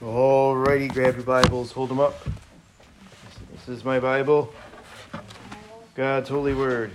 [0.00, 2.24] Alrighty, grab your Bibles, hold them up.
[3.50, 4.52] This is my Bible,
[5.96, 6.92] God's holy word.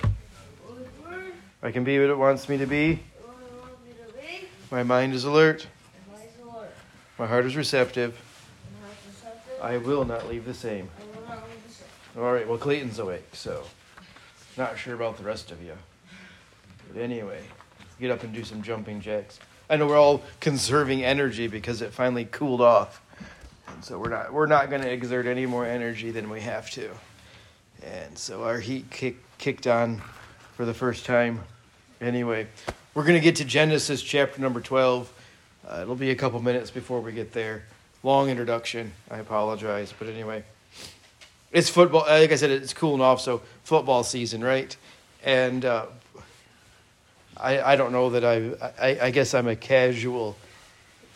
[1.62, 3.04] I can be what it wants me to be.
[4.72, 5.68] My mind is alert.
[7.20, 8.18] My heart is receptive.
[9.62, 10.90] I will not leave the same.
[12.16, 13.66] All right, well, Clayton's awake, so
[14.56, 15.74] not sure about the rest of you.
[16.88, 17.42] But anyway,
[18.00, 19.40] get up and do some jumping jacks.
[19.70, 23.02] I know we're all conserving energy because it finally cooled off.
[23.68, 26.70] And so we're not we're not going to exert any more energy than we have
[26.72, 26.90] to.
[27.84, 30.02] And so our heat kick, kicked on
[30.56, 31.42] for the first time.
[32.00, 32.48] Anyway,
[32.94, 35.12] we're going to get to Genesis chapter number 12.
[35.68, 37.64] Uh, it'll be a couple minutes before we get there.
[38.04, 38.92] Long introduction.
[39.10, 40.44] I apologize, but anyway,
[41.52, 42.02] it's football.
[42.02, 44.76] Like I said, it's cooling off, so football season, right?
[45.24, 45.86] And uh,
[47.38, 50.36] I I don't know that I, I I guess I'm a casual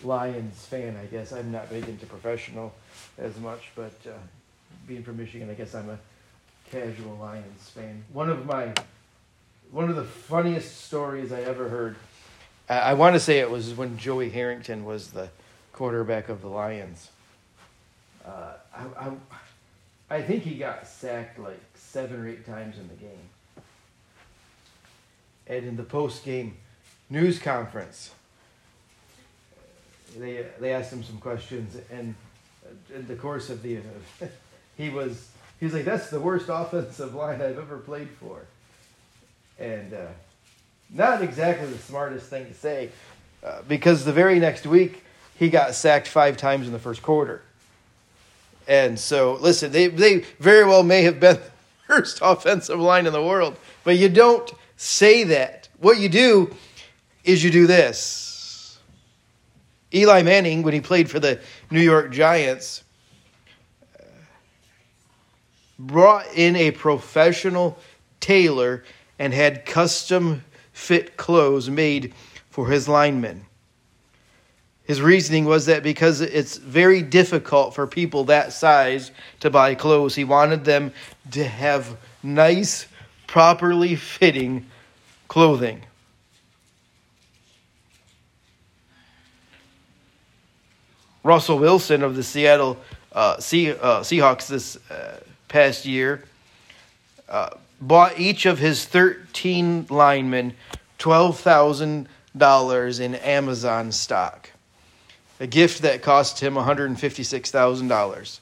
[0.04, 0.96] Lions fan.
[0.98, 2.74] I guess I'm not big into professional
[3.18, 4.12] as much, but uh,
[4.88, 6.00] being from Michigan, I guess I'm a
[6.72, 8.04] casual Lions fan.
[8.14, 8.74] One of my
[9.72, 11.96] one of the funniest stories I ever heard.
[12.70, 15.30] I, I want to say it was when Joey Harrington was the
[15.74, 17.10] quarterback of the Lions.
[18.26, 19.12] Uh, I, I
[20.10, 23.30] I think he got sacked like seven or eight times in the game.
[25.48, 26.58] And in the post game
[27.10, 28.12] news conference,
[30.18, 32.16] they they asked him some questions, and
[32.94, 33.80] in the course of the
[34.78, 38.46] he was he was like, "That's the worst offensive line I've ever played for,"
[39.60, 40.08] and uh,
[40.90, 42.90] not exactly the smartest thing to say,
[43.44, 45.04] uh, because the very next week
[45.38, 47.42] he got sacked five times in the first quarter.
[48.68, 51.36] And so, listen, they, they very well may have been
[51.88, 55.68] the worst offensive line in the world, but you don't say that.
[55.80, 56.56] What you do
[57.26, 58.80] is you do this.
[59.94, 61.40] Eli Manning, when he played for the
[61.70, 62.84] New York Giants,
[65.80, 67.78] brought in a professional
[68.20, 68.84] tailor
[69.20, 70.44] and had custom
[70.74, 72.14] fit clothes made
[72.50, 73.46] for his linemen.
[74.84, 79.12] His reasoning was that because it's very difficult for people that size
[79.42, 80.94] to buy clothes, he wanted them
[81.32, 82.88] to have nice,
[83.28, 84.66] properly fitting
[85.28, 85.84] clothing.
[91.24, 92.78] Russell Wilson of the Seattle
[93.12, 96.24] uh, sea, uh, Seahawks this uh, past year
[97.28, 97.50] uh,
[97.82, 100.54] bought each of his 13 linemen
[101.00, 104.52] $12,000 in Amazon stock
[105.40, 108.40] a gift that cost him $156,000.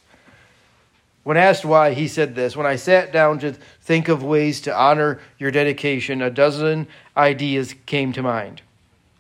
[1.24, 4.76] When asked why, he said this When I sat down to think of ways to
[4.76, 8.64] honor your dedication, a dozen ideas came to mind.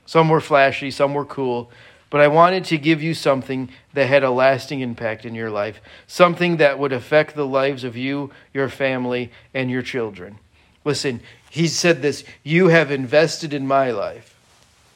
[0.07, 1.69] Some were flashy, some were cool,
[2.09, 5.79] but I wanted to give you something that had a lasting impact in your life,
[6.07, 10.39] something that would affect the lives of you, your family, and your children.
[10.83, 11.21] Listen,
[11.51, 14.35] he said this You have invested in my life,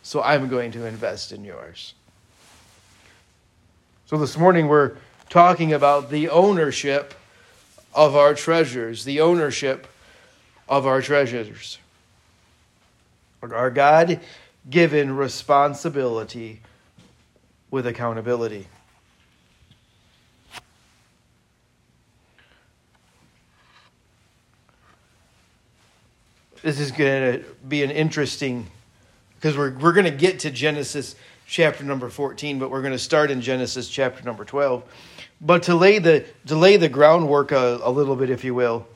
[0.02, 1.94] so I'm going to invest in yours.
[4.08, 4.94] So this morning we're
[5.30, 7.14] talking about the ownership
[7.94, 9.88] of our treasures, the ownership
[10.68, 11.78] of our treasures.
[13.42, 14.20] Our God
[14.70, 16.62] given responsibility
[17.72, 18.68] with accountability.
[26.62, 28.68] This is going to be an interesting
[29.36, 31.16] because we're, we're going to get to Genesis
[31.48, 34.84] chapter number 14, but we're going to start in Genesis chapter number 12.
[35.42, 38.88] But to lay the, to lay the groundwork a, a little bit, if you will,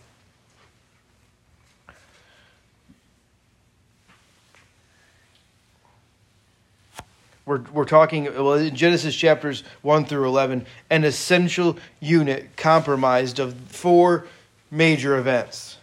[7.46, 13.54] We're, we're talking, well, in Genesis chapters 1 through 11, an essential unit comprised of
[13.68, 14.26] four
[14.72, 15.78] major events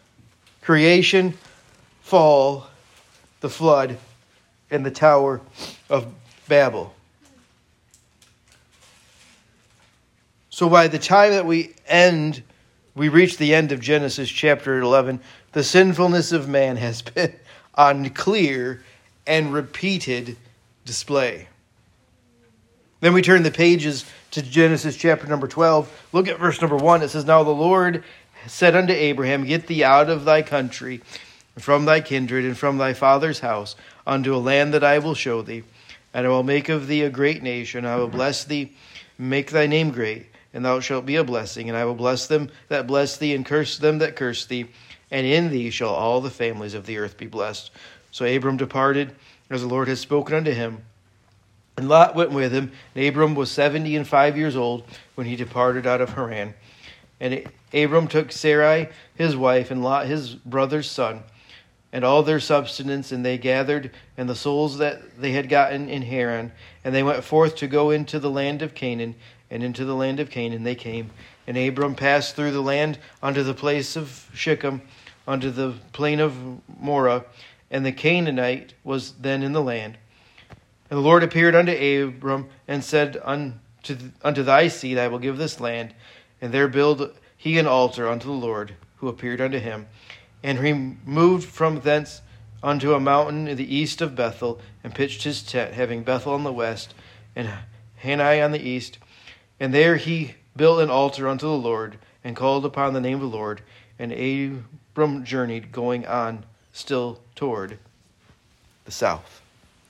[0.63, 1.35] creation,
[2.01, 2.67] fall,
[3.41, 3.99] the flood,
[4.71, 5.41] and the Tower
[5.89, 6.13] of
[6.49, 6.95] Babel.
[10.61, 12.43] So by the time that we end,
[12.95, 15.21] we reach the end of Genesis chapter 11,
[15.53, 17.35] the sinfulness of man has been
[17.77, 18.83] on clear
[19.27, 20.37] and repeated
[20.85, 21.49] display.
[23.01, 26.09] Then we turn the pages to Genesis chapter number 12.
[26.13, 27.01] Look at verse number 1.
[27.01, 28.05] It says, Now the Lord
[28.47, 31.01] said unto Abraham, Get thee out of thy country,
[31.59, 35.41] from thy kindred, and from thy father's house, unto a land that I will show
[35.41, 35.63] thee
[36.13, 37.87] and I will make of thee a great nation.
[37.87, 38.73] I will bless thee,
[39.19, 41.69] make thy name great, and thou shalt be a blessing.
[41.69, 44.67] And I will bless them that bless thee, and curse them that curse thee.
[45.11, 47.71] And in thee shall all the families of the earth be blessed.
[48.11, 49.15] So Abram departed,
[49.49, 50.85] as the Lord had spoken unto him.
[51.77, 52.73] And Lot went with him.
[52.95, 56.55] And Abram was seventy and five years old when he departed out of Haran.
[57.21, 61.23] And Abram took Sarai his wife and Lot his brother's son
[61.93, 66.03] and all their substance, and they gathered and the souls that they had gotten in
[66.03, 66.53] Haran,
[66.85, 69.17] and they went forth to go into the land of Canaan,
[69.51, 71.11] and into the land of Canaan they came.
[71.47, 74.83] And Abram passed through the land unto the place of Shechem,
[75.27, 76.37] unto the plain of
[76.81, 77.25] Moreh,
[77.71, 79.99] and the Canaanite was then in the land.
[80.91, 85.39] And the Lord appeared unto Abram and said, Unto, unto thy seed I will give
[85.39, 85.95] this land,
[86.41, 89.87] and there build he an altar unto the Lord, who appeared unto him.
[90.43, 92.23] And he moved from thence
[92.63, 96.45] unto a mountain in the east of Bethel, and pitched his tent, having Bethel on
[96.45, 96.95] the west,
[97.37, 97.49] and
[98.03, 98.99] Hanai on the east.
[99.61, 103.31] And there he built an altar unto the Lord, and called upon the name of
[103.31, 103.61] the Lord.
[103.99, 107.79] And Abram journeyed, going on still toward
[108.85, 109.41] the south.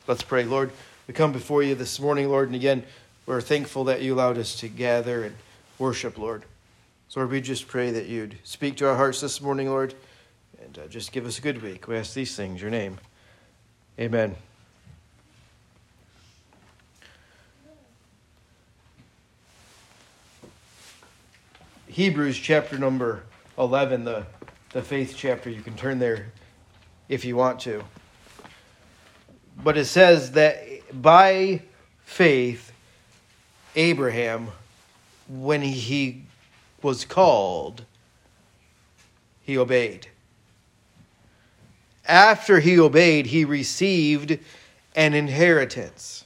[0.06, 0.72] Let's pray, Lord.
[1.06, 2.82] We come before you this morning, Lord, and again,
[3.26, 5.36] we're thankful that you allowed us to gather and
[5.78, 6.44] worship, Lord.
[7.08, 9.94] So, Lord, we just pray that you'd speak to our hearts this morning, Lord
[10.76, 11.88] and uh, just give us a good week.
[11.88, 12.98] We ask these things, your name.
[13.98, 14.36] Amen.
[21.90, 23.22] Hebrews chapter number
[23.58, 24.26] 11, the,
[24.72, 25.50] the faith chapter.
[25.50, 26.32] You can turn there
[27.08, 27.84] if you want to.
[29.62, 31.62] But it says that by
[32.04, 32.72] faith,
[33.76, 34.48] Abraham,
[35.28, 36.22] when he
[36.82, 37.84] was called,
[39.42, 40.06] he obeyed
[42.10, 44.38] after he obeyed, he received
[44.96, 46.24] an inheritance.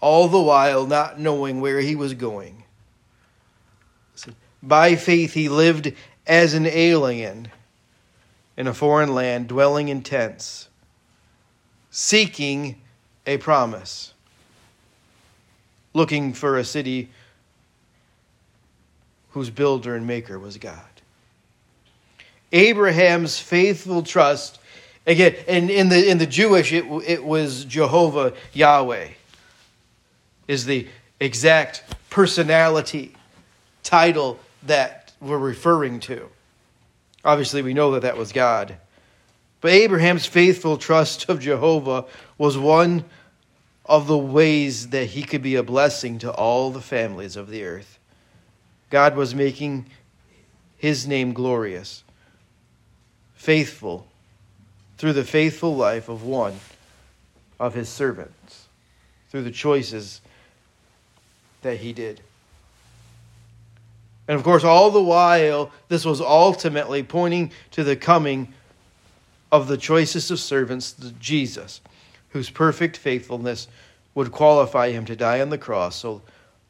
[0.00, 2.63] All the while not knowing where he was going.
[4.66, 5.92] By faith, he lived
[6.26, 7.48] as an alien
[8.56, 10.68] in a foreign land, dwelling in tents,
[11.90, 12.80] seeking
[13.26, 14.14] a promise,
[15.92, 17.10] looking for a city
[19.32, 20.80] whose builder and maker was God.
[22.52, 24.60] Abraham's faithful trust.
[25.06, 29.08] Again, in, in the in the Jewish, it, it was Jehovah Yahweh,
[30.48, 30.88] is the
[31.20, 33.14] exact personality
[33.82, 36.28] title that we're referring to.
[37.24, 38.76] Obviously, we know that that was God.
[39.60, 42.04] But Abraham's faithful trust of Jehovah
[42.36, 43.04] was one
[43.86, 47.64] of the ways that he could be a blessing to all the families of the
[47.64, 47.98] earth.
[48.90, 49.86] God was making
[50.76, 52.02] his name glorious
[53.34, 54.06] faithful
[54.96, 56.58] through the faithful life of one
[57.60, 58.68] of his servants,
[59.28, 60.22] through the choices
[61.60, 62.20] that he did.
[64.26, 68.52] And of course, all the while, this was ultimately pointing to the coming
[69.52, 71.80] of the choicest of servants, Jesus,
[72.30, 73.68] whose perfect faithfulness
[74.14, 76.22] would qualify him to die on the cross, so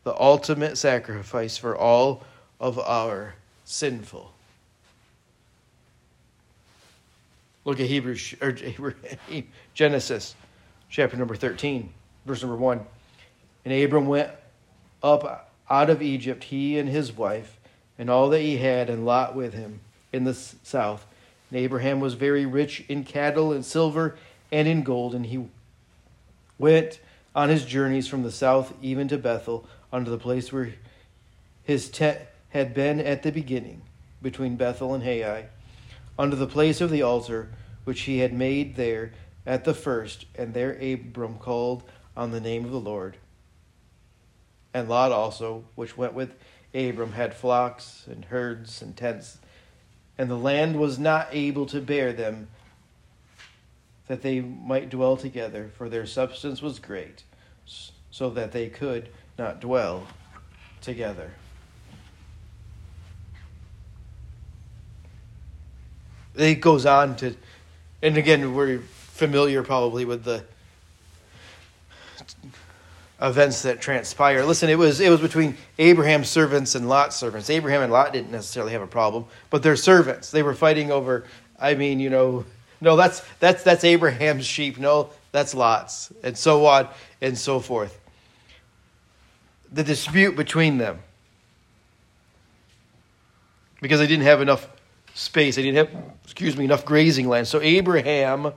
[0.02, 2.24] the ultimate sacrifice for all
[2.60, 3.34] of our
[3.64, 4.34] sinful
[7.64, 8.54] Look at Hebrews or
[9.74, 10.34] Genesis
[10.90, 11.92] chapter number 13,
[12.26, 12.80] verse number 1.
[13.64, 14.30] And Abram went
[15.02, 17.58] up out of Egypt, he and his wife,
[17.98, 19.80] and all that he had, and Lot with him
[20.12, 21.04] in the south.
[21.50, 24.16] And Abraham was very rich in cattle and silver
[24.52, 25.48] and in gold, and he
[26.60, 27.00] went
[27.34, 30.74] on his journeys from the south even to Bethel, unto the place where
[31.64, 33.82] his tent had been at the beginning,
[34.22, 35.46] between Bethel and Hai
[36.16, 37.50] unto the place of the altar
[37.82, 39.12] which he had made there
[39.44, 41.82] at the first, and there Abram called
[42.16, 43.16] on the name of the Lord.
[44.74, 46.34] And Lot also, which went with
[46.74, 49.38] Abram, had flocks and herds and tents,
[50.18, 52.48] and the land was not able to bear them,
[54.08, 57.22] that they might dwell together, for their substance was great,
[58.10, 60.08] so that they could not dwell
[60.80, 61.30] together.
[66.36, 67.34] it goes on to,
[68.02, 70.44] and again, we're familiar probably with the
[73.24, 74.44] events that transpire.
[74.44, 77.50] Listen, it was it was between Abraham's servants and Lot's servants.
[77.50, 80.30] Abraham and Lot didn't necessarily have a problem, but their servants.
[80.30, 81.24] They were fighting over.
[81.58, 82.44] I mean, you know,
[82.80, 84.78] no, that's that's that's Abraham's sheep.
[84.78, 86.88] No, that's Lot's, and so on
[87.20, 87.98] and so forth.
[89.72, 91.00] The dispute between them
[93.80, 94.66] because they didn't have enough
[95.14, 95.56] space.
[95.56, 97.46] They didn't have, excuse me, enough grazing land.
[97.46, 98.52] So Abraham,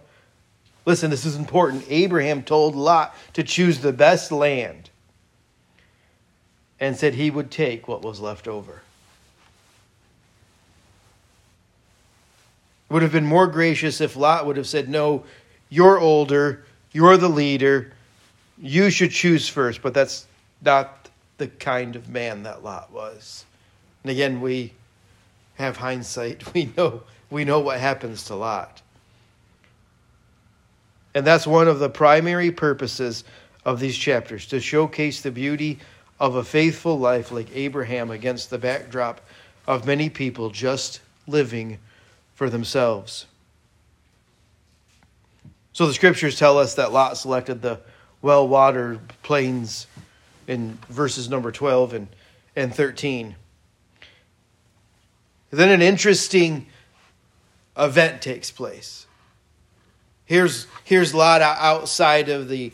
[0.87, 1.83] listen, this is important.
[1.89, 4.89] Abraham told Lot to choose the best land
[6.79, 8.81] and said he would take what was left over.
[12.89, 15.25] It would have been more gracious if Lot would have said, No,
[15.69, 16.63] you're older,
[16.93, 17.91] You're the leader.
[18.57, 20.25] You should choose first, but that's
[20.63, 23.45] not the kind of man that Lot was.
[24.03, 24.73] And again, we
[25.55, 26.43] have hindsight.
[26.53, 28.81] We know we know what happens to Lot.
[31.17, 33.23] And that's one of the primary purposes
[33.65, 35.79] of these chapters to showcase the beauty
[36.19, 39.21] of a faithful life like Abraham against the backdrop
[39.65, 41.79] of many people just living
[42.35, 43.25] for themselves.
[45.73, 47.79] So the scriptures tell us that Lot selected the
[48.21, 49.87] well watered plains
[50.45, 52.07] in verses number 12 and,
[52.55, 53.35] and 13.
[55.49, 56.67] Then an interesting
[57.75, 59.06] event takes place.
[60.27, 62.73] Here's, here's Lot outside of the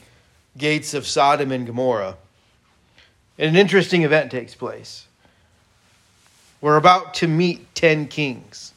[0.58, 2.18] gates of Sodom and Gomorrah.
[3.38, 5.06] And an interesting event takes place.
[6.62, 8.74] We're about to meet 10 kings.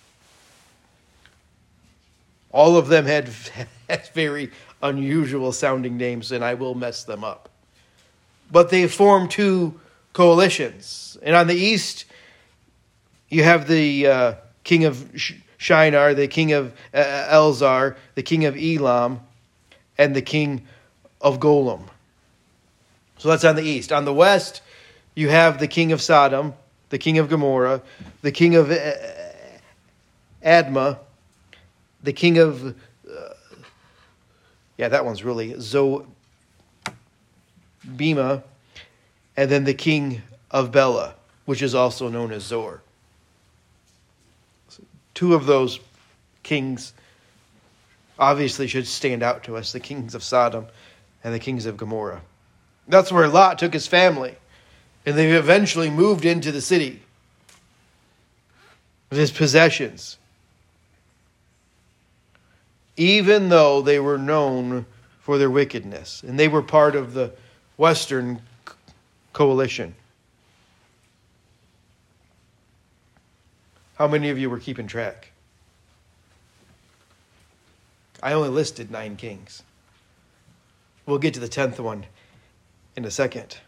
[2.53, 3.29] All of them had,
[4.13, 4.51] very
[4.83, 7.49] unusual sounding names, and I will mess them up.
[8.51, 9.81] But they form two
[10.13, 11.17] coalitions.
[11.23, 12.05] And on the east,
[13.31, 15.11] you have the uh, king of
[15.59, 19.21] Shinar, the king of uh, Elzar, the king of Elam,
[19.99, 20.67] and the king
[21.21, 21.83] of Golem.
[23.19, 23.93] So that's on the east.
[23.93, 24.61] On the west,
[25.15, 26.55] you have the king of Sodom,
[26.91, 27.83] the king of Gomorrah,
[28.23, 28.93] the king of uh,
[30.45, 30.99] Admah,
[32.03, 33.35] the king of, uh,
[34.77, 36.05] yeah, that one's really Zobima,
[39.37, 41.15] and then the king of Bela,
[41.47, 42.83] which is also known as Zoar.
[45.17, 45.81] Two of those
[46.43, 46.93] kings
[48.19, 50.67] obviously should stand out to us the kings of Sodom
[51.25, 52.21] and the kings of Gomorrah.
[52.87, 54.35] That's where Lot took his family.
[55.07, 57.01] And they eventually moved into the city
[59.09, 60.19] with his possessions.
[62.99, 64.85] Even though they were known
[65.21, 66.23] for their wickedness.
[66.25, 67.33] And they were part of the
[67.79, 68.43] Western
[69.33, 69.95] coalition.
[73.97, 75.33] How many of you were keeping track?
[78.23, 79.63] I only listed nine kings.
[81.07, 82.05] We'll get to the tenth one
[82.95, 83.59] in a second.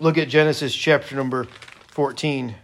[0.00, 1.44] Look at Genesis chapter number
[1.88, 2.54] 14,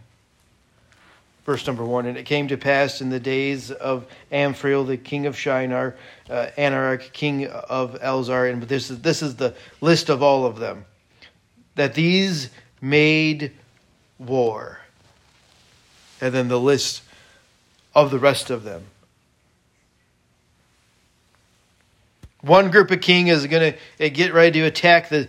[1.45, 2.07] verse number 1.
[2.07, 5.97] And it came to pass in the days of Amphrael, the king of Shinar,
[6.31, 10.59] uh, Anarach, king of Elzar, and this is, this is the list of all of
[10.59, 10.85] them,
[11.75, 13.53] that these made
[14.19, 14.81] war.
[16.21, 17.03] And then the list
[17.95, 18.85] of the rest of them.
[22.41, 25.29] One group of king is going to get ready to attack the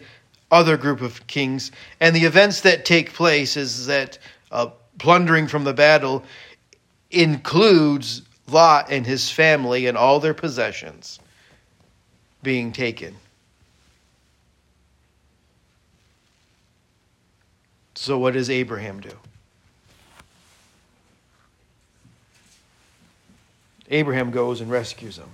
[0.52, 1.72] other group of kings.
[2.00, 4.18] And the events that take place is that
[4.52, 6.24] uh, plundering from the battle
[7.12, 11.20] includes Lot and his family and all their possessions
[12.44, 13.16] being taken.
[18.06, 19.10] So, what does Abraham do?
[23.90, 25.32] Abraham goes and rescues them.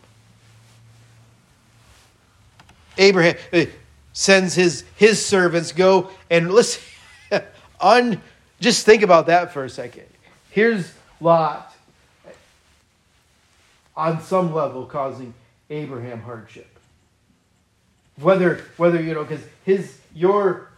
[2.97, 3.65] Abraham uh,
[4.13, 6.81] sends his, his servants go and listen.
[7.81, 8.21] un,
[8.61, 10.05] just think about that for a second.
[10.49, 11.75] Here's Lot
[13.97, 15.33] on some level causing
[15.69, 16.79] Abraham hardship.
[18.15, 20.70] Whether whether you know because his your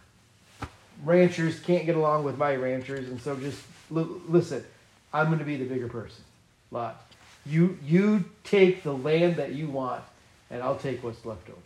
[1.04, 3.62] ranchers can't get along with my ranchers, and so just
[3.94, 4.64] l- listen.
[5.12, 6.24] I'm going to be the bigger person,
[6.70, 7.00] Lot.
[7.46, 10.02] You you take the land that you want,
[10.50, 11.58] and I'll take what's left over.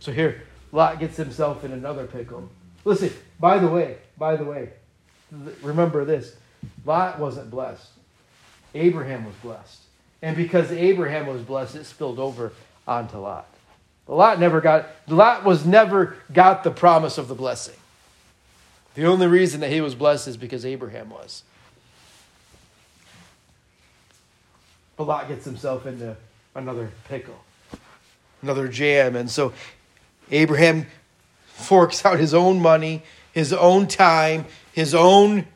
[0.00, 2.48] So here, Lot gets himself in another pickle.
[2.84, 4.70] Listen, by the way, by the way,
[5.62, 6.36] remember this
[6.84, 7.90] Lot wasn't blessed,
[8.74, 9.82] Abraham was blessed.
[10.20, 12.52] And because Abraham was blessed, it spilled over
[12.86, 13.46] onto Lot.
[14.08, 17.74] Lot never got, Lot was never got the promise of the blessing.
[18.94, 21.42] The only reason that he was blessed is because Abraham was.
[24.96, 26.16] But Lot gets himself into
[26.54, 27.38] another pickle,
[28.42, 29.14] another jam.
[29.14, 29.52] And so
[30.30, 30.86] Abraham
[31.46, 35.46] forks out his own money, his own time, his own,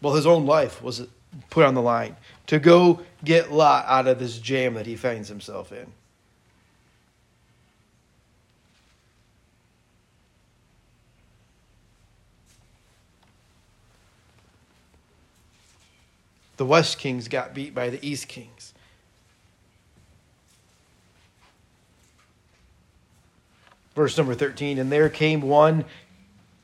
[0.00, 1.06] well, his own life was
[1.50, 5.28] put on the line to go get Lot out of this jam that he finds
[5.28, 5.92] himself in.
[16.62, 18.72] The West Kings got beat by the East Kings.
[23.96, 25.84] Verse number 13 And there came one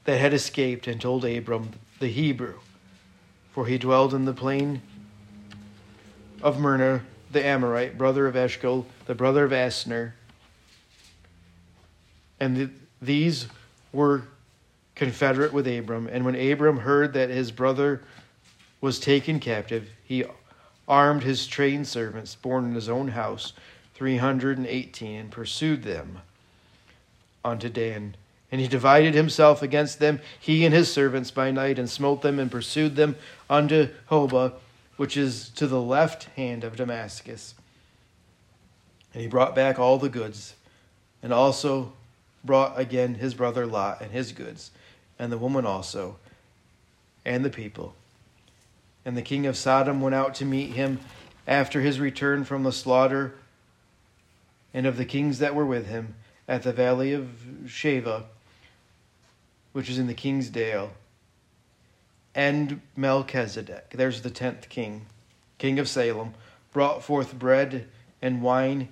[0.04, 2.60] that had escaped and told Abram, the Hebrew,
[3.50, 4.82] for he dwelled in the plain
[6.42, 7.02] of Myrna,
[7.32, 10.12] the Amorite, brother of Eshcol, the brother of Asner.
[12.38, 12.70] And the,
[13.02, 13.48] these
[13.92, 14.22] were
[14.94, 16.06] confederate with Abram.
[16.06, 18.04] And when Abram heard that his brother
[18.80, 20.24] was taken captive, he
[20.86, 23.52] armed his trained servants, born in his own house,
[23.94, 26.20] 318, and pursued them
[27.44, 28.14] unto Dan.
[28.50, 32.38] And he divided himself against them, he and his servants, by night, and smote them
[32.38, 33.16] and pursued them
[33.50, 34.54] unto Hobah,
[34.96, 37.54] which is to the left hand of Damascus.
[39.12, 40.54] And he brought back all the goods,
[41.22, 41.92] and also
[42.44, 44.70] brought again his brother Lot and his goods,
[45.18, 46.16] and the woman also,
[47.24, 47.94] and the people.
[49.04, 51.00] And the king of Sodom went out to meet him
[51.46, 53.34] after his return from the slaughter,
[54.74, 56.14] and of the kings that were with him
[56.46, 57.28] at the valley of
[57.66, 58.24] Shaveh,
[59.72, 60.92] which is in the king's dale,
[62.34, 65.06] and Melchizedek, there's the tenth king,
[65.58, 66.34] king of Salem,
[66.72, 67.88] brought forth bread
[68.22, 68.88] and wine,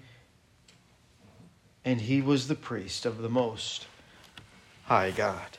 [1.85, 3.87] and he was the priest of the Most
[4.85, 5.59] High God.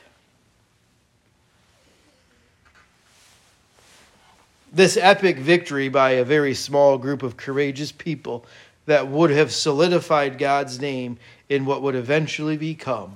[4.77, 8.45] This epic victory by a very small group of courageous people
[8.85, 11.17] that would have solidified God's name
[11.49, 13.15] in what would eventually become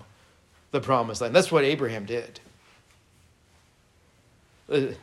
[0.71, 1.35] the promised land.
[1.35, 2.39] That's what Abraham did.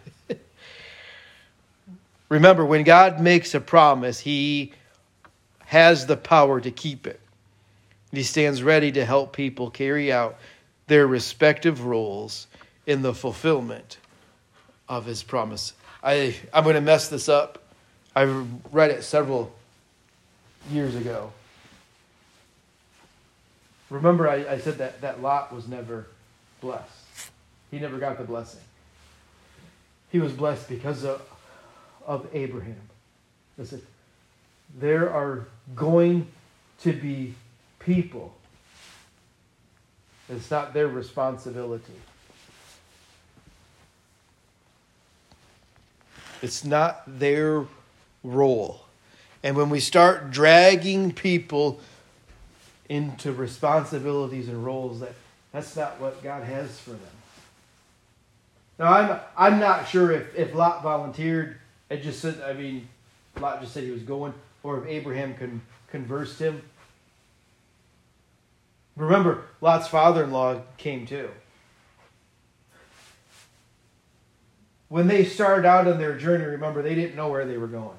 [2.28, 4.72] Remember, when God makes a promise, he
[5.60, 7.20] has the power to keep it.
[8.10, 10.36] He stands ready to help people carry out
[10.88, 12.48] their respective roles
[12.84, 13.98] in the fulfillment
[14.88, 15.72] of his promise.
[16.02, 17.62] I, I'm going to mess this up.
[18.14, 18.24] I
[18.72, 19.52] read it several
[20.70, 21.32] years ago.
[23.90, 26.06] Remember, I, I said that, that Lot was never
[26.60, 27.30] blessed.
[27.70, 28.60] He never got the blessing.
[30.10, 31.22] He was blessed because of,
[32.06, 32.80] of Abraham.
[33.56, 33.82] Listen,
[34.78, 36.26] there are going
[36.80, 37.34] to be
[37.78, 38.34] people.
[40.28, 41.92] It's not their responsibility.
[46.42, 47.66] It's not their
[48.22, 48.82] role.
[49.42, 51.80] And when we start dragging people
[52.88, 55.12] into responsibilities and roles that
[55.52, 57.00] that's not what God has for them.
[58.78, 61.58] Now I'm I'm not sure if, if Lot volunteered.
[61.90, 62.88] It just said I mean
[63.40, 66.62] Lot just said he was going, or if Abraham con, conversed him.
[68.96, 71.30] Remember, Lot's father-in-law came too.
[74.88, 77.96] When they started out on their journey, remember they didn't know where they were going.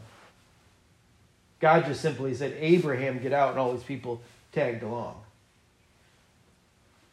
[1.60, 4.22] God just simply said, Abraham, get out, and all these people
[4.52, 5.22] tagged along.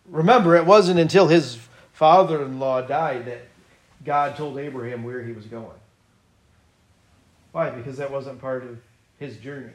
[0.07, 1.59] Remember, it wasn't until his
[1.93, 3.43] father in law died that
[4.05, 5.67] God told Abraham where he was going.
[7.53, 7.71] Why?
[7.71, 8.79] Because that wasn't part of
[9.19, 9.73] his journey.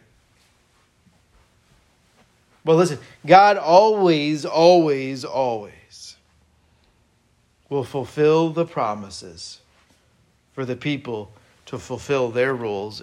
[2.63, 6.15] Well, listen, God always, always, always
[7.69, 9.60] will fulfill the promises
[10.53, 11.31] for the people
[11.67, 13.01] to fulfill their roles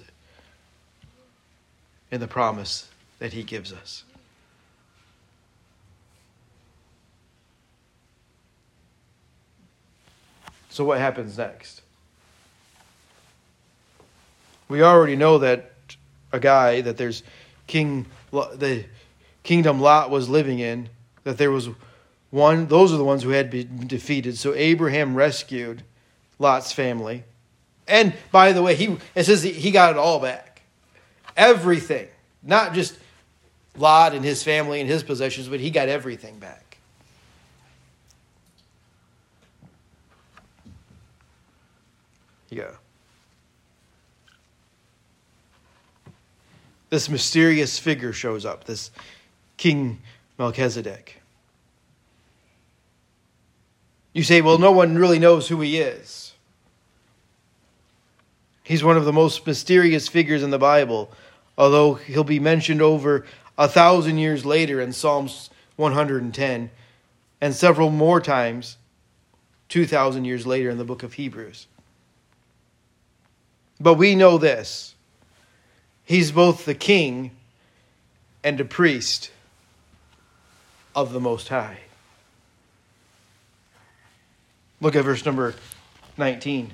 [2.11, 4.05] in the promise that he gives us.
[10.71, 11.83] So, what happens next?
[14.69, 15.73] We already know that
[16.31, 17.23] a guy that there's
[17.67, 18.85] King, the
[19.43, 20.89] kingdom Lot was living in,
[21.25, 21.69] that there was
[22.31, 24.37] one, those are the ones who had been defeated.
[24.39, 25.83] So, Abraham rescued
[26.39, 27.25] Lot's family.
[27.89, 30.63] And by the way, he, it says he got it all back.
[31.37, 32.09] Everything.
[32.43, 32.99] Not just
[33.77, 36.79] Lot and his family and his possessions, but he got everything back.
[42.51, 42.71] Yeah.
[46.91, 48.91] This mysterious figure shows up, this
[49.59, 50.01] King
[50.39, 51.21] Melchizedek.
[54.15, 56.28] You say, well, no one really knows who he is.
[58.69, 61.11] He's one of the most mysterious figures in the Bible,
[61.57, 63.25] although he'll be mentioned over
[63.57, 66.71] a thousand years later in Psalms 110
[67.41, 68.77] and several more times
[69.71, 71.67] 2,000 years later in the book of Hebrews.
[73.81, 74.95] But we know this
[76.05, 77.31] He's both the king
[78.45, 79.31] and a priest
[80.95, 81.79] of the Most High.
[84.83, 85.55] Look at verse number
[86.19, 86.73] 19.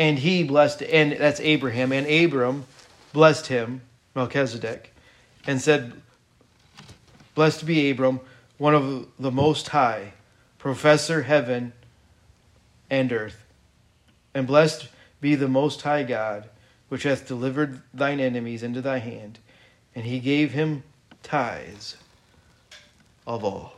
[0.00, 2.64] And he blessed, and that's Abraham, and Abram
[3.12, 3.82] blessed him,
[4.14, 4.94] Melchizedek,
[5.46, 5.92] and said,
[7.34, 8.20] Blessed be Abram,
[8.56, 10.14] one of the Most High,
[10.58, 11.74] professor heaven
[12.88, 13.44] and earth
[14.34, 14.88] And blessed
[15.20, 16.48] be the Most High God,
[16.88, 19.38] which hath delivered thine enemies into thy hand.
[19.94, 20.82] And he gave him
[21.22, 21.98] tithes
[23.26, 23.74] of all.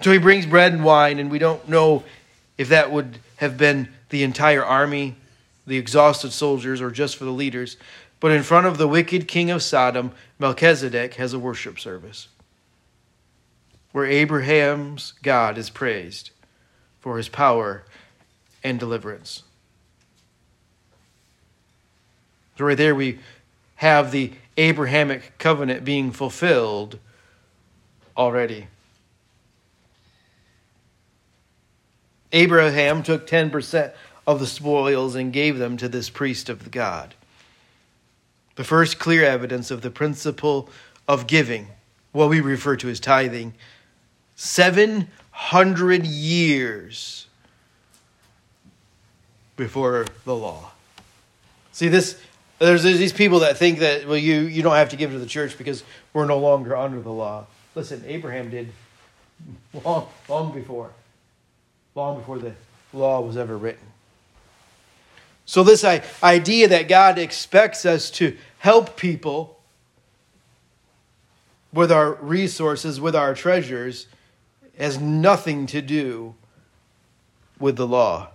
[0.00, 2.04] So he brings bread and wine, and we don't know
[2.56, 5.16] if that would have been the entire army,
[5.66, 7.76] the exhausted soldiers, or just for the leaders.
[8.20, 12.28] But in front of the wicked king of Sodom, Melchizedek has a worship service
[13.90, 16.30] where Abraham's God is praised
[17.00, 17.84] for his power
[18.62, 19.42] and deliverance.
[22.56, 23.18] So, right there, we
[23.74, 27.00] have the Abrahamic covenant being fulfilled
[28.16, 28.68] already.
[32.32, 33.92] Abraham took 10%
[34.26, 37.14] of the spoils and gave them to this priest of God.
[38.56, 40.68] The first clear evidence of the principle
[41.08, 41.68] of giving,
[42.12, 43.54] what we refer to as tithing,
[44.36, 47.26] 700 years
[49.56, 50.70] before the law.
[51.72, 52.20] See, this
[52.58, 55.26] there's, these people that think that well you you don't have to give to the
[55.26, 57.46] church because we're no longer under the law.
[57.74, 58.68] Listen, Abraham did
[59.84, 60.92] long long before
[61.94, 62.54] long before the
[62.92, 63.86] law was ever written.
[65.44, 69.58] So this idea that God expects us to help people
[71.72, 74.06] with our resources, with our treasures,
[74.78, 76.34] has nothing to do
[77.58, 78.28] with the law.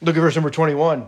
[0.00, 1.06] Look at verse number 21.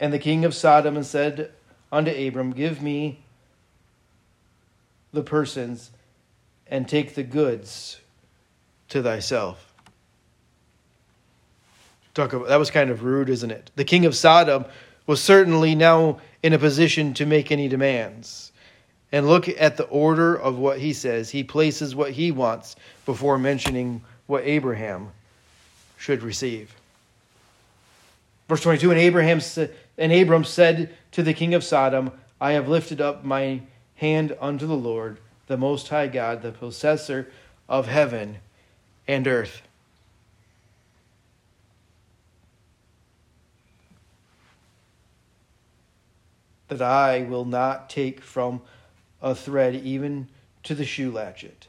[0.00, 1.52] And the king of Sodom said
[1.92, 3.20] unto Abram, Give me
[5.12, 5.90] the persons
[6.66, 8.00] and take the goods
[8.90, 9.72] to thyself.
[12.14, 13.70] Talk about that was kind of rude, isn't it?
[13.74, 14.64] The king of Sodom
[15.06, 18.52] was certainly now in a position to make any demands.
[19.10, 21.30] And look at the order of what he says.
[21.30, 25.10] He places what he wants before mentioning what Abraham
[25.98, 26.74] should receive.
[28.48, 29.40] Verse 22 And Abraham
[29.98, 33.62] and Abram said to the king of Sodom, I have lifted up my
[33.96, 37.28] hand unto the Lord, the Most High God, the possessor
[37.68, 38.38] of heaven
[39.06, 39.62] and earth.
[46.68, 48.62] That I will not take from
[49.20, 50.28] a thread even
[50.64, 51.68] to the shoe latchet,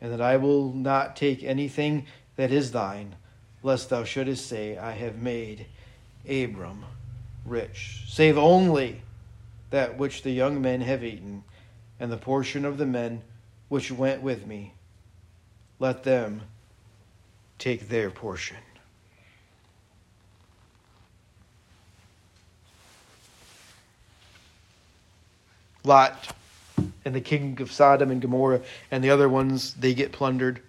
[0.00, 3.16] and that I will not take anything that is thine
[3.64, 5.66] lest thou shouldest say, I have made
[6.28, 6.84] Abram
[7.44, 9.00] rich, save only
[9.70, 11.42] that which the young men have eaten,
[11.98, 13.22] and the portion of the men
[13.68, 14.73] which went with me.
[15.78, 16.42] Let them
[17.58, 18.56] take their portion.
[25.84, 26.34] Lot
[27.04, 30.60] and the king of Sodom and Gomorrah and the other ones, they get plundered.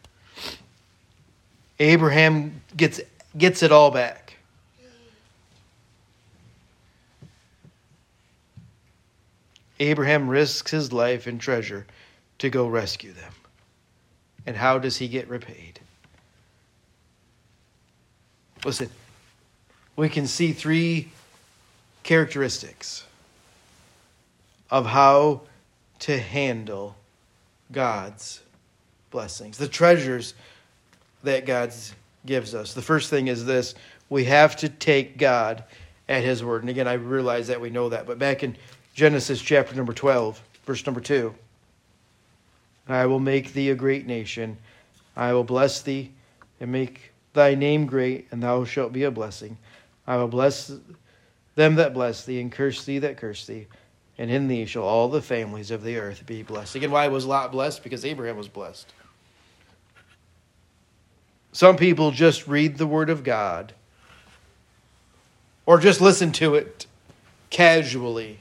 [1.79, 3.01] Abraham gets
[3.37, 4.37] gets it all back.
[9.79, 11.85] Abraham risks his life and treasure
[12.39, 13.33] to go rescue them.
[14.45, 15.79] And how does he get repaid?
[18.63, 18.89] Listen,
[19.95, 21.09] we can see three
[22.03, 23.05] characteristics
[24.69, 25.41] of how
[25.99, 26.95] to handle
[27.71, 28.41] God's
[29.11, 30.33] blessings, the treasures
[31.23, 31.73] that God
[32.25, 32.73] gives us.
[32.73, 33.75] The first thing is this
[34.09, 35.63] we have to take God
[36.07, 36.61] at His word.
[36.61, 38.55] And again, I realize that we know that, but back in
[38.93, 41.33] Genesis chapter number 12, verse number 2
[42.87, 44.57] I will make thee a great nation,
[45.15, 46.11] I will bless thee
[46.59, 49.57] and make thy name great, and thou shalt be a blessing.
[50.07, 50.71] I will bless
[51.55, 53.67] them that bless thee, and curse thee that curse thee.
[54.17, 56.75] And in thee shall all the families of the earth be blessed.
[56.75, 57.83] Again, why was Lot blessed?
[57.83, 58.93] Because Abraham was blessed.
[61.51, 63.73] Some people just read the Word of God
[65.65, 66.85] or just listen to it
[67.49, 68.39] casually,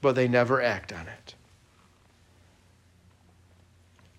[0.00, 1.34] but they never act on it.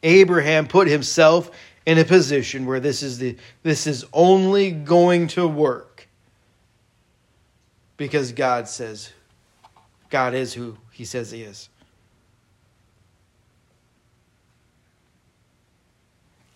[0.03, 1.51] Abraham put himself
[1.85, 6.07] in a position where this is the this is only going to work
[7.97, 9.11] because God says
[10.09, 11.69] God is who he says he is.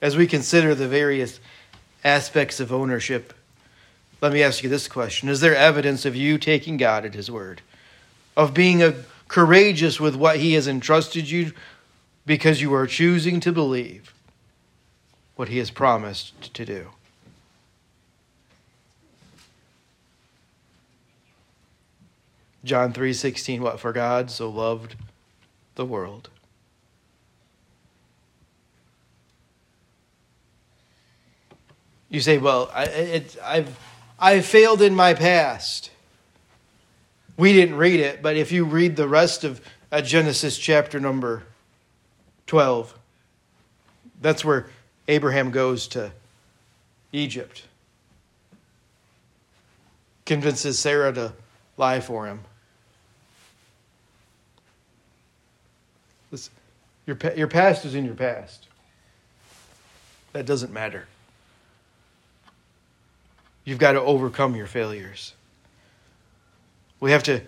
[0.02, 1.40] As we consider the various
[2.04, 3.34] aspects of ownership,
[4.20, 7.32] let me ask you this question Is there evidence of you taking God at His
[7.32, 7.62] word?
[8.36, 8.94] Of being a,
[9.28, 11.54] courageous with what He has entrusted you
[12.26, 14.14] because you are choosing to believe
[15.36, 16.90] what He has promised to do?
[22.64, 24.96] John 3:16 what for God so loved
[25.76, 26.30] the world
[32.14, 33.80] You say, well, I, it, I've,
[34.20, 35.90] I've failed in my past.
[37.38, 39.60] We didn't read it, but if you read the rest of
[39.92, 41.42] uh, Genesis chapter number
[42.48, 42.98] 12,
[44.22, 44.68] that's where
[45.08, 46.12] Abraham goes to
[47.12, 47.64] Egypt,
[50.26, 51.34] convinces Sarah to
[51.78, 52.40] lie for him.
[56.32, 56.54] Listen,
[57.06, 58.68] your, your past is in your past.
[60.32, 61.06] That doesn't matter.
[63.66, 65.34] You've got to overcome your failures.
[67.00, 67.42] We have to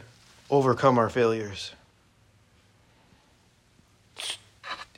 [0.49, 1.71] overcome our failures.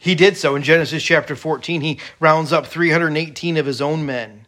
[0.07, 1.81] He did so in Genesis chapter 14.
[1.81, 4.45] He rounds up 318 of his own men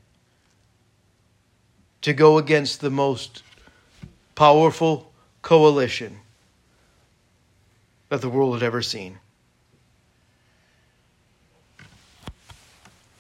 [2.02, 3.44] to go against the most
[4.36, 6.22] powerful coalition
[8.08, 9.20] that the world had ever seen.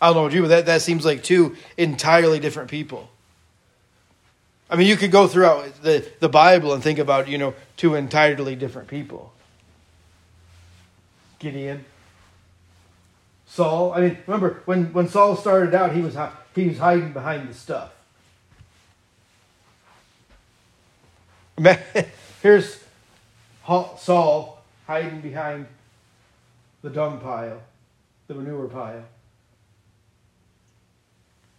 [0.02, 3.10] I don't know what you, but that, that seems like two entirely different people.
[4.70, 7.96] I mean, you could go throughout the, the Bible and think about, you know, two
[7.96, 9.34] entirely different people.
[11.40, 11.84] Gideon,
[13.60, 13.92] Saul.
[13.92, 16.16] I mean, remember when, when Saul started out, he was
[16.56, 17.92] he was hiding behind the stuff.
[22.42, 22.82] Here's
[23.68, 25.68] Saul hiding behind
[26.84, 27.62] the dung pile,
[28.30, 29.04] the manure pile.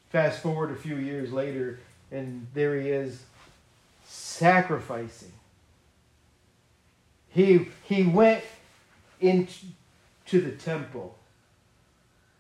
[0.08, 3.22] Fast forward a few years later, and there he is
[4.06, 5.32] sacrificing.
[7.28, 8.42] He, he went
[9.20, 9.50] into
[10.30, 11.18] the temple,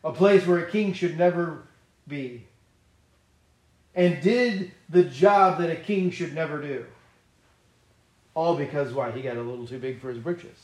[0.02, 1.62] a place where a king should never
[2.08, 2.44] be,
[3.94, 6.86] and did the job that a king should never do.
[8.34, 9.10] All because why?
[9.10, 10.56] He got a little too big for his britches.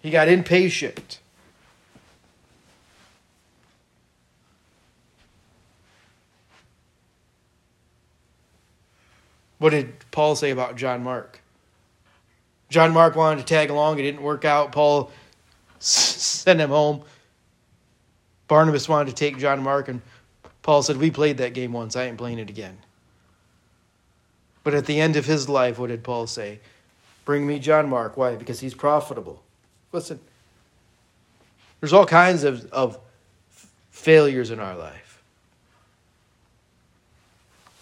[0.00, 1.20] He got impatient.
[9.58, 11.40] What did Paul say about John Mark?
[12.68, 13.98] John Mark wanted to tag along.
[13.98, 14.72] It didn't work out.
[14.72, 15.12] Paul
[15.78, 17.02] sent him home.
[18.52, 20.02] Barnabas wanted to take John Mark, and
[20.60, 21.96] Paul said, We played that game once.
[21.96, 22.76] I ain't playing it again.
[24.62, 26.60] But at the end of his life, what did Paul say?
[27.24, 28.18] Bring me John Mark.
[28.18, 28.36] Why?
[28.36, 29.42] Because he's profitable.
[29.90, 30.20] Listen,
[31.80, 32.98] there's all kinds of, of
[33.90, 35.22] failures in our life.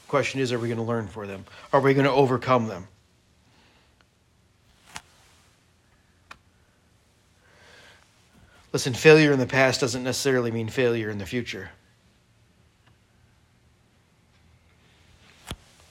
[0.06, 1.46] Question is, are we going to learn for them?
[1.72, 2.86] Are we going to overcome them?
[8.72, 11.70] Listen, failure in the past doesn't necessarily mean failure in the future.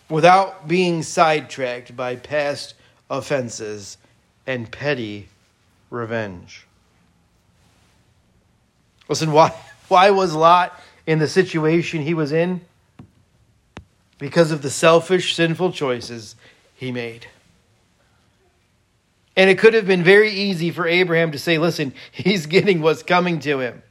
[0.09, 2.73] Without being sidetracked by past
[3.09, 3.97] offenses
[4.47, 5.27] and petty
[5.89, 6.65] revenge.
[9.07, 9.53] Listen, why,
[9.87, 12.61] why was Lot in the situation he was in?
[14.19, 16.35] because of the selfish, sinful choices
[16.75, 17.25] he made.
[19.39, 23.03] And it could have been very easy for Abraham to say, listen, he's getting what's
[23.03, 23.81] coming to him.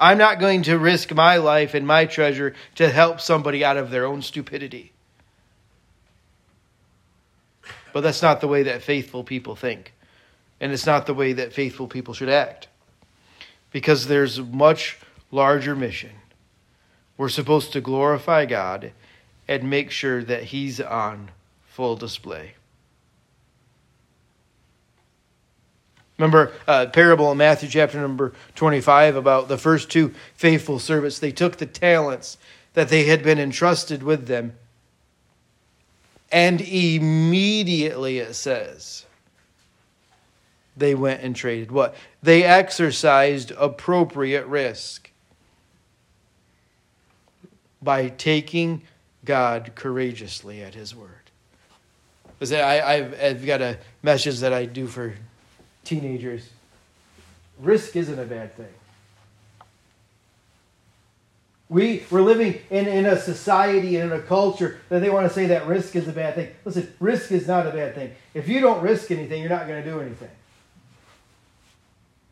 [0.00, 3.90] I'm not going to risk my life and my treasure to help somebody out of
[3.90, 4.90] their own stupidity.
[7.92, 9.94] But that's not the way that faithful people think.
[10.60, 12.66] And it's not the way that faithful people should act.
[13.70, 14.98] Because there's a much
[15.30, 16.10] larger mission.
[17.16, 18.90] We're supposed to glorify God
[19.46, 21.30] and make sure that he's on
[21.64, 22.54] full display.
[26.18, 31.18] Remember uh, parable in Matthew chapter number 25 about the first two faithful servants.
[31.18, 32.38] They took the talents
[32.74, 34.54] that they had been entrusted with them,
[36.30, 39.06] and immediately it says,
[40.76, 41.94] they went and traded what?
[42.22, 45.10] They exercised appropriate risk
[47.80, 48.82] by taking
[49.24, 51.10] God courageously at His word.
[52.42, 55.14] I, I've, I've got a message that I do for
[55.84, 56.50] teenagers.
[57.58, 58.72] Risk isn't a bad thing.
[61.68, 65.32] We, we're living in, in a society and in a culture that they want to
[65.32, 66.50] say that risk is a bad thing.
[66.64, 68.12] Listen, risk is not a bad thing.
[68.34, 70.30] If you don't risk anything, you're not going to do anything.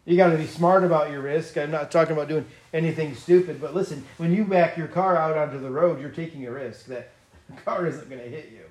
[0.04, 1.56] You got to be smart about your risk.
[1.56, 5.36] I'm not talking about doing anything stupid, but listen, when you back your car out
[5.36, 7.12] onto the road, you're taking a risk that
[7.48, 8.64] the car isn't going to hit you.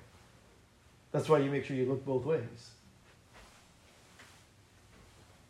[1.10, 2.70] That's why you make sure you look both ways.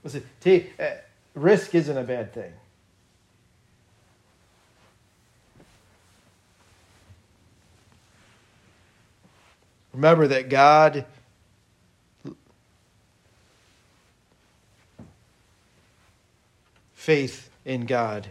[0.04, 0.24] Listen,
[0.80, 0.84] uh,
[1.34, 2.52] risk isn't a bad thing.
[9.92, 11.04] Remember that God
[16.94, 18.28] faith in God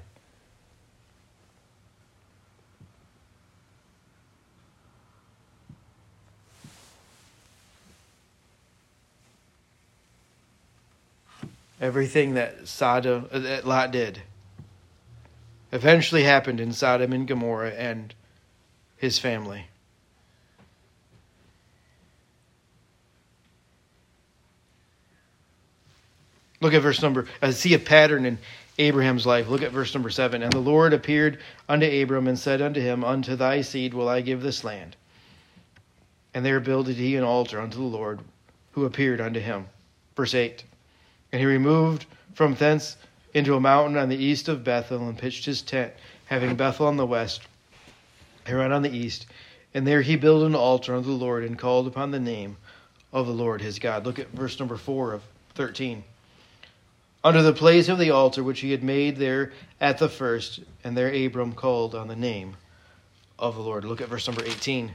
[11.82, 14.22] everything that Sodom uh, that Lot did
[15.74, 18.14] eventually happened in Sodom and Gomorrah and
[18.96, 19.66] his family.
[26.62, 27.28] Look at verse number.
[27.42, 28.38] I see a pattern in
[28.78, 29.48] Abraham's life.
[29.48, 30.44] Look at verse number seven.
[30.44, 34.22] And the Lord appeared unto Abram and said unto him, Unto thy seed will I
[34.22, 34.96] give this land.
[36.36, 38.20] And there builded he an altar unto the Lord,
[38.74, 39.66] who appeared unto him.
[40.16, 40.64] Verse eight.
[41.32, 42.98] And he removed from thence
[43.34, 45.94] into a mountain on the east of Bethel and pitched his tent,
[46.26, 47.42] having Bethel on the west,
[48.46, 49.28] Haran on the east.
[49.74, 52.58] And there he built an altar unto the Lord and called upon the name
[53.14, 54.06] of the Lord his God.
[54.06, 55.24] Look at verse number four of
[55.56, 56.04] 13
[57.24, 60.98] under the place of the altar which he had made there at the first, and
[60.98, 62.56] there Abram called on the name
[63.38, 63.86] of the Lord.
[63.86, 64.92] Look at verse number 18.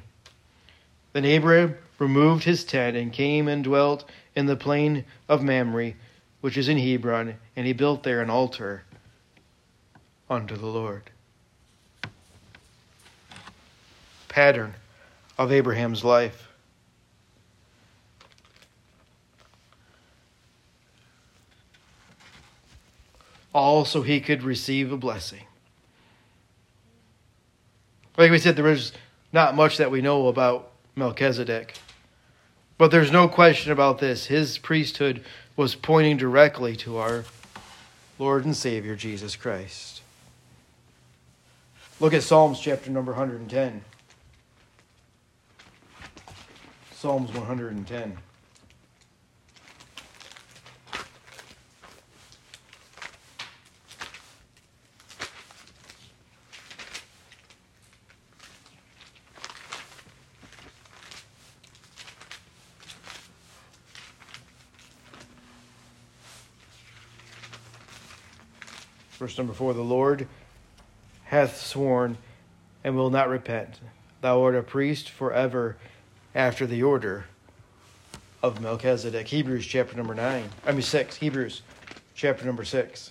[1.12, 5.94] Then Abram removed his tent and came and dwelt in the plain of Mamre,
[6.46, 8.84] which is in Hebron, and he built there an altar
[10.30, 11.10] unto the Lord.
[14.28, 14.74] Pattern
[15.36, 16.46] of Abraham's life.
[23.52, 25.42] all so he could receive a blessing.
[28.16, 28.92] Like we said, there is
[29.32, 31.74] not much that we know about Melchizedek.
[32.78, 34.26] But there's no question about this.
[34.26, 35.24] His priesthood
[35.56, 37.24] was pointing directly to our
[38.18, 40.02] Lord and Savior, Jesus Christ.
[41.98, 43.82] Look at Psalms chapter number 110.
[46.92, 48.18] Psalms 110.
[69.16, 70.28] Verse number four The Lord
[71.24, 72.18] hath sworn
[72.84, 73.80] and will not repent.
[74.20, 75.76] Thou art a priest forever
[76.34, 77.24] after the order
[78.42, 79.26] of Melchizedek.
[79.26, 80.50] Hebrews chapter number nine.
[80.66, 81.16] I mean six.
[81.16, 81.62] Hebrews
[82.14, 83.10] chapter number six.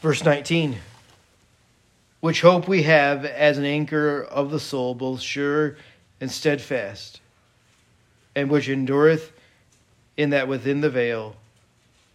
[0.00, 0.78] Verse 19.
[2.20, 5.76] Which hope we have as an anchor of the soul, both sure
[6.20, 7.20] and steadfast
[8.34, 9.32] and which endureth
[10.16, 11.36] in that within the veil,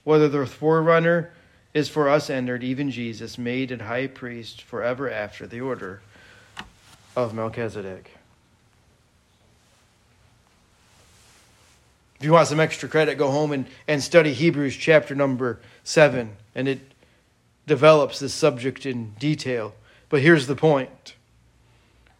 [0.03, 1.31] whether the forerunner
[1.73, 6.01] is for us entered, even Jesus, made an high priest forever after the order
[7.15, 8.11] of Melchizedek.
[12.19, 16.35] If you want some extra credit, go home and, and study Hebrews chapter number 7,
[16.53, 16.79] and it
[17.65, 19.73] develops this subject in detail.
[20.09, 21.13] But here's the point.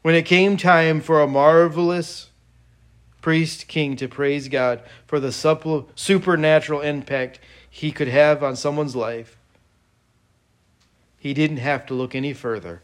[0.01, 2.28] When it came time for a marvelous
[3.21, 8.95] priest king to praise God for the supple, supernatural impact he could have on someone's
[8.95, 9.38] life,
[11.17, 12.82] he didn't have to look any further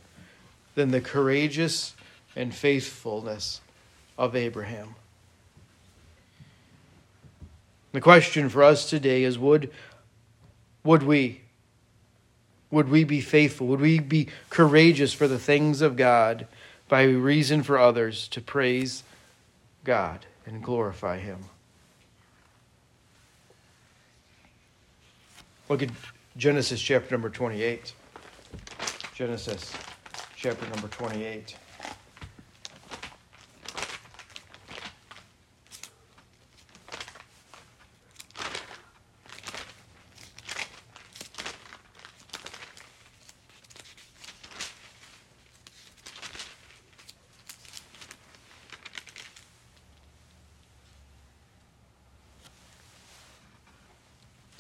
[0.76, 1.95] than the courageous
[2.36, 3.62] and faithfulness
[4.17, 4.95] of Abraham.
[7.93, 9.71] The question for us today is would,
[10.84, 11.41] would we?
[12.71, 13.67] Would we be faithful?
[13.67, 16.45] Would we be courageous for the things of God
[16.89, 19.04] by reason for others to praise
[19.86, 21.39] God and glorify Him.
[25.69, 25.89] Look at
[26.36, 27.93] Genesis chapter number 28.
[29.13, 29.74] Genesis
[30.36, 31.56] chapter number 28.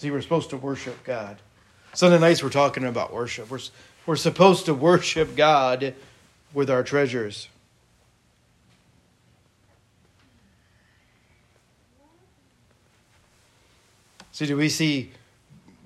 [0.05, 1.37] See, we're supposed to worship God.
[1.95, 3.49] Sunday nights we're talking about worship.
[3.49, 3.57] We're,
[4.05, 5.95] we're supposed to worship God
[6.53, 7.49] with our treasures.
[14.31, 15.09] See, do we see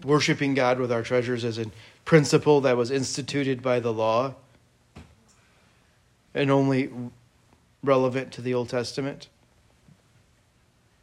[0.04, 1.68] worshiping God with our treasures as a
[2.04, 4.36] principle that was instituted by the law
[6.34, 6.90] and only
[7.82, 9.30] relevant to the Old Testament?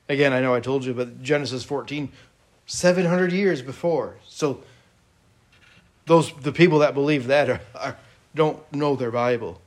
[0.06, 2.12] Again, I know I told you, but Genesis 14
[2.66, 4.16] 700 years before.
[4.28, 4.62] So
[6.06, 7.96] those the people that believe that are, are,
[8.34, 9.60] don't know their Bible.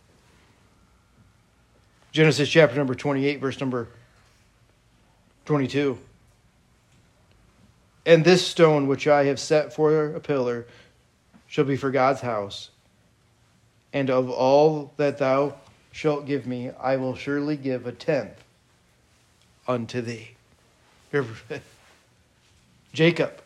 [2.12, 3.88] Genesis chapter number 28 verse number
[5.46, 5.98] 22.
[8.06, 10.66] And this stone which I have set for a pillar
[11.48, 12.70] shall be for God's house.
[13.94, 15.56] And of all that thou
[15.92, 18.44] shalt give me, I will surely give a tenth
[19.68, 20.32] unto thee.
[22.94, 23.42] Jacob.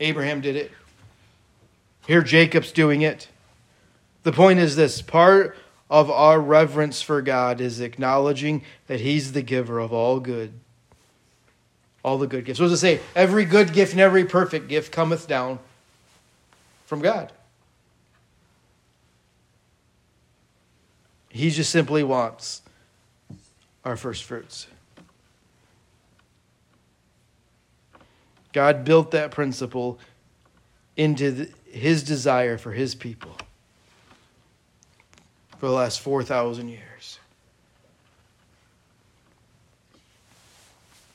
[0.00, 0.72] Abraham did it.
[2.06, 3.28] Here, Jacob's doing it.
[4.22, 5.56] The point is this part
[5.90, 10.52] of our reverence for God is acknowledging that He's the giver of all good.
[12.02, 12.60] All the good gifts.
[12.60, 13.00] What does it say?
[13.14, 15.58] Every good gift and every perfect gift cometh down
[16.84, 17.32] from God.
[21.30, 22.62] He just simply wants
[23.84, 24.66] our first fruits.
[28.54, 29.98] God built that principle
[30.96, 33.36] into the, his desire for his people
[35.58, 37.18] for the last 4,000 years.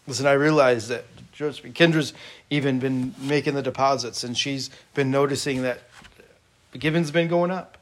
[0.05, 1.05] Listen, I realize that
[1.37, 2.13] Kendra's
[2.49, 5.81] even been making the deposits, and she's been noticing that
[6.71, 7.77] the giving's been going up.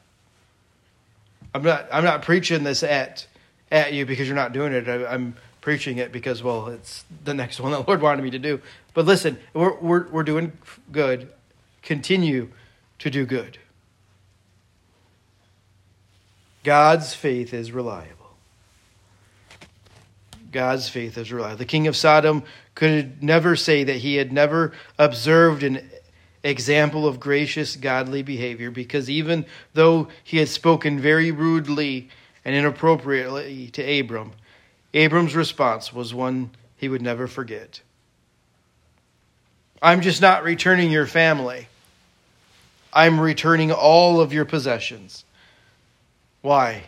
[1.54, 1.88] I'm not.
[1.90, 3.26] I'm not preaching this at
[3.72, 4.86] at you because you're not doing it.
[4.86, 5.34] I, I'm
[5.68, 8.58] preaching it because well, it's the next one the Lord wanted me to do.
[8.94, 10.52] But listen, we're we're we're doing
[10.90, 11.30] good.
[11.82, 12.48] Continue
[13.00, 13.58] to do good.
[16.64, 18.30] God's faith is reliable.
[20.52, 21.58] God's faith is reliable.
[21.58, 22.44] The king of Sodom
[22.74, 25.86] could never say that he had never observed an
[26.42, 29.44] example of gracious, godly behavior because even
[29.74, 32.08] though he had spoken very rudely
[32.42, 34.32] and inappropriately to Abram,
[34.94, 37.82] Abram's response was one he would never forget.
[39.82, 41.68] I'm just not returning your family.
[42.92, 45.24] I'm returning all of your possessions.
[46.40, 46.84] Why?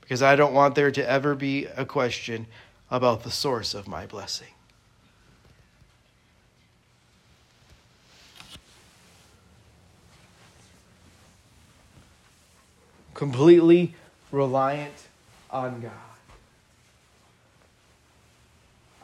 [0.00, 2.46] Because I don't want there to ever be a question
[2.90, 4.48] about the source of my blessing.
[13.14, 13.94] Completely
[14.30, 15.08] reliant
[15.50, 16.13] on God.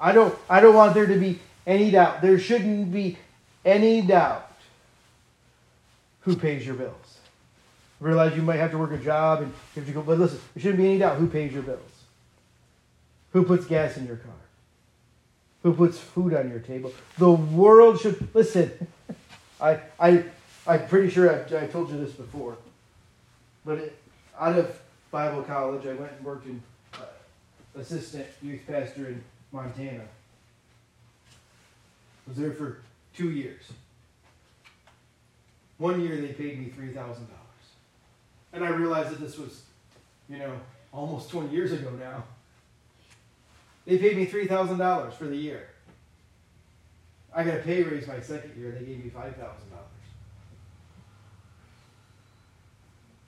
[0.00, 2.22] I don't, I don't want there to be any doubt.
[2.22, 3.18] There shouldn't be
[3.64, 4.50] any doubt
[6.22, 7.18] who pays your bills.
[8.00, 10.40] Realize you might have to work a job and you have to go, but listen,
[10.54, 11.80] there shouldn't be any doubt who pays your bills.
[13.32, 14.32] Who puts gas in your car?
[15.62, 16.92] Who puts food on your table?
[17.18, 18.72] The world should listen.
[19.60, 20.24] I I
[20.66, 22.56] I'm pretty sure I've, I told you this before,
[23.64, 23.98] but it,
[24.38, 24.80] out of
[25.10, 26.62] Bible college, I went and worked in
[26.94, 29.22] uh, assistant youth pastor in
[29.52, 30.04] Montana.
[32.26, 32.78] Was there for
[33.14, 33.64] two years.
[35.78, 37.66] One year they paid me three thousand dollars,
[38.52, 39.62] and I realized that this was,
[40.28, 40.52] you know,
[40.92, 42.24] almost twenty years ago now.
[43.86, 45.66] They paid me $3,000 for the year.
[47.34, 48.70] I got a pay raise my second year.
[48.70, 49.34] And they gave me $5,000.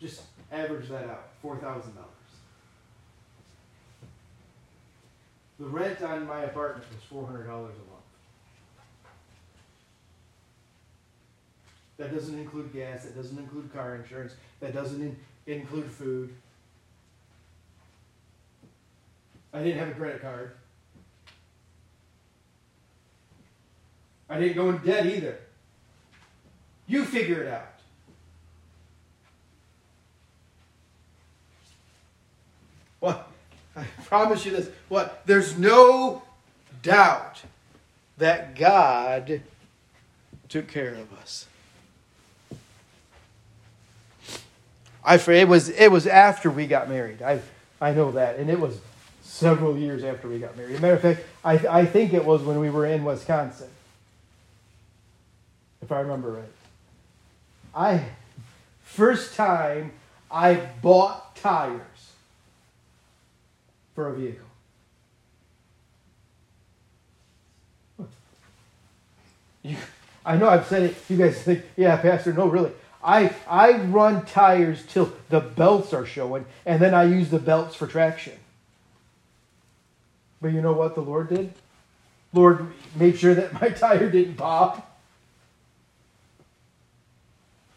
[0.00, 1.82] Just average that out $4,000.
[5.62, 7.70] The rent on my apartment was $400 a month.
[11.98, 13.04] That doesn't include gas.
[13.04, 14.32] That doesn't include car insurance.
[14.58, 16.34] That doesn't in, include food.
[19.54, 20.56] I didn't have a credit card.
[24.28, 25.38] I didn't go in debt either.
[26.88, 27.68] You figure it out.
[32.98, 33.31] What?
[33.76, 34.68] I promise you this.
[34.88, 35.22] What?
[35.26, 36.22] There's no
[36.82, 37.42] doubt
[38.18, 39.42] that God
[40.48, 41.46] took care of us.
[45.04, 47.22] I it was it was after we got married.
[47.22, 47.40] I
[47.80, 48.78] I know that, and it was
[49.22, 50.80] several years after we got married.
[50.80, 53.68] Matter of fact, I, I think it was when we were in Wisconsin,
[55.80, 56.44] if I remember right.
[57.74, 58.04] I
[58.84, 59.92] first time
[60.30, 61.80] I bought tires
[63.94, 64.46] for a vehicle.
[69.62, 69.76] You,
[70.24, 70.96] I know I've said it.
[71.08, 72.72] You guys think, yeah, Pastor, no, really.
[73.04, 77.74] I, I run tires till the belts are showing, and then I use the belts
[77.74, 78.34] for traction.
[80.40, 81.52] But you know what the Lord did?
[82.32, 84.88] Lord made sure that my tire didn't pop.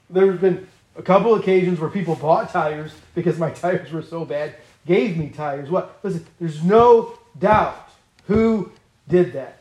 [0.09, 4.55] There's been a couple occasions where people bought tires because my tires were so bad,
[4.85, 5.69] gave me tires.
[5.69, 5.99] What?
[6.03, 7.89] Listen, there's no doubt
[8.27, 8.71] who
[9.07, 9.59] did that.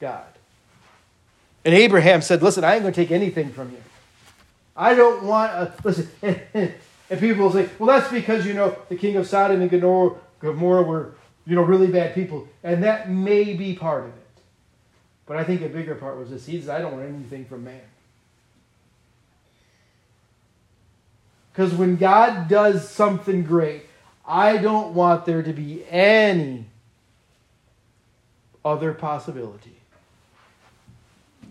[0.00, 0.24] God.
[1.64, 3.78] And Abraham said, Listen, I ain't going to take anything from you.
[4.76, 5.72] I don't want a.
[5.84, 6.08] Listen,
[6.54, 6.74] and,
[7.20, 10.82] people will say, Well, that's because, you know, the king of Sodom and Gomorrah, Gomorrah
[10.82, 11.14] were
[11.46, 12.48] you know, really bad people.
[12.62, 14.14] And that may be part of it.
[15.26, 16.46] But I think a bigger part was this.
[16.46, 17.80] He says, I don't want anything from man.
[21.52, 23.82] Because when God does something great,
[24.26, 26.66] I don't want there to be any
[28.64, 29.76] other possibility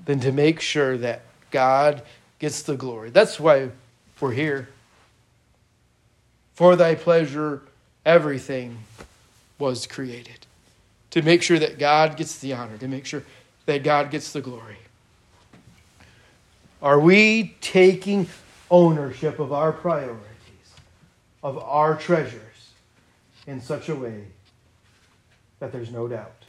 [0.05, 1.21] than to make sure that
[1.51, 2.01] God
[2.39, 3.09] gets the glory.
[3.11, 3.69] That's why
[4.19, 4.69] we're here.
[6.53, 7.61] For thy pleasure,
[8.05, 8.77] everything
[9.59, 10.45] was created.
[11.11, 13.23] To make sure that God gets the honor, to make sure
[13.65, 14.77] that God gets the glory.
[16.81, 18.27] Are we taking
[18.71, 20.17] ownership of our priorities,
[21.43, 22.41] of our treasures,
[23.45, 24.23] in such a way
[25.59, 26.43] that there's no doubt?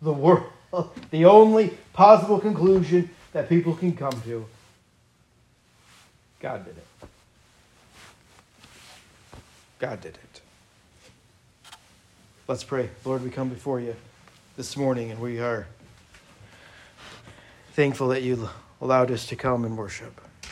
[0.00, 0.44] The world,
[1.10, 4.46] the only possible conclusion that people can come to
[6.40, 7.08] God did it.
[9.80, 10.40] God did it.
[12.46, 12.90] Let's pray.
[13.04, 13.96] Lord, we come before you
[14.56, 15.66] this morning and we are
[17.72, 18.48] thankful that you
[18.80, 20.20] allowed us to come and worship.